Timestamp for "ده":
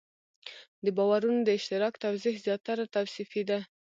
3.49-3.59